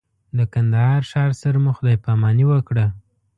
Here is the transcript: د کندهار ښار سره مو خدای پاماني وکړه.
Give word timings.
د 0.37 0.39
کندهار 0.53 1.01
ښار 1.11 1.31
سره 1.41 1.57
مو 1.63 1.71
خدای 1.77 1.97
پاماني 2.05 2.45
وکړه. 2.47 2.85